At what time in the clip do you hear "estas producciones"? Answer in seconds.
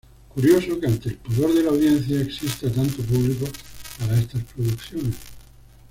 4.17-5.13